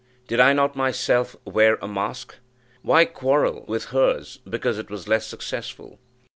[0.27, 2.37] Did I not myself wear a mask?
[2.81, 5.99] Why quarrel with hers, because it was less successful?